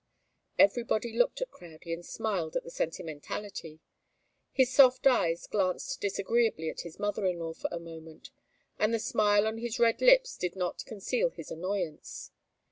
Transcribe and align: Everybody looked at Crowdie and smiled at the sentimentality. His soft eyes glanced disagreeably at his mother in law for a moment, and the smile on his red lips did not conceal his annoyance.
Everybody 0.57 1.13
looked 1.13 1.41
at 1.41 1.51
Crowdie 1.51 1.93
and 1.93 2.03
smiled 2.03 2.55
at 2.55 2.63
the 2.63 2.71
sentimentality. 2.71 3.81
His 4.51 4.73
soft 4.73 5.05
eyes 5.05 5.45
glanced 5.45 6.01
disagreeably 6.01 6.71
at 6.71 6.81
his 6.81 6.97
mother 6.97 7.27
in 7.27 7.37
law 7.37 7.53
for 7.53 7.69
a 7.71 7.77
moment, 7.79 8.31
and 8.79 8.95
the 8.95 8.99
smile 8.99 9.45
on 9.45 9.59
his 9.59 9.77
red 9.79 10.01
lips 10.01 10.37
did 10.37 10.55
not 10.55 10.85
conceal 10.85 11.29
his 11.29 11.51
annoyance. 11.51 12.31